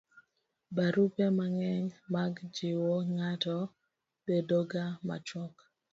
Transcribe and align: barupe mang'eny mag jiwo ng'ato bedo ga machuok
barupe 0.75 1.25
mang'eny 1.37 1.87
mag 2.13 2.33
jiwo 2.55 2.93
ng'ato 3.13 3.57
bedo 4.25 4.59
ga 4.71 4.85
machuok 5.07 5.55